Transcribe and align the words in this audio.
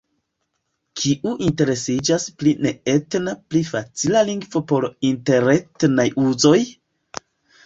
Kiu 1.01 1.33
interesiĝas 1.47 2.25
pri 2.43 2.53
neetna 2.67 3.35
pli 3.51 3.61
facila 3.69 4.25
lingvo 4.31 4.63
por 4.73 4.89
interetnaj 5.11 6.09
uzoj? 6.25 6.57